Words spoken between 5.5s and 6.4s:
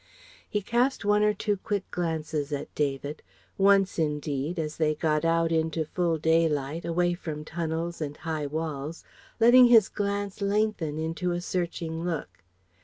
into full